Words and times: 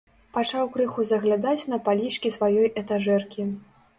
Пачаў 0.35 0.69
крыху 0.77 1.03
заглядаць 1.09 1.67
на 1.73 1.79
палічкі 1.89 2.33
сваёй 2.39 2.67
этажэркі. 2.83 3.49